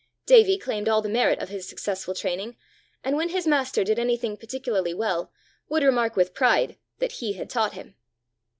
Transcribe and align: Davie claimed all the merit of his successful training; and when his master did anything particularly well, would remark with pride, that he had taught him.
Davie 0.25 0.57
claimed 0.57 0.89
all 0.89 1.03
the 1.03 1.07
merit 1.07 1.37
of 1.37 1.49
his 1.49 1.67
successful 1.69 2.15
training; 2.15 2.55
and 3.03 3.15
when 3.15 3.29
his 3.29 3.45
master 3.45 3.83
did 3.83 3.99
anything 3.99 4.35
particularly 4.35 4.95
well, 4.95 5.31
would 5.69 5.83
remark 5.83 6.15
with 6.15 6.33
pride, 6.33 6.75
that 6.97 7.11
he 7.21 7.33
had 7.33 7.51
taught 7.51 7.73
him. 7.73 7.93